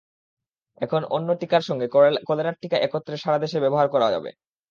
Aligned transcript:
এখন 0.77 1.01
অন্য 1.15 1.29
টিকার 1.41 1.63
সঙ্গে 1.69 1.87
কলেরার 2.27 2.59
টিকা 2.61 2.77
একত্রে 2.79 3.15
সারা 3.17 3.39
দেশে 3.43 3.57
ব্যবহার 3.63 3.87
করা 3.93 4.07
যাবে। 4.13 4.29